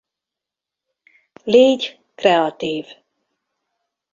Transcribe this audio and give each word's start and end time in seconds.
Légy 1.43 1.99
kreatív. 2.15 2.85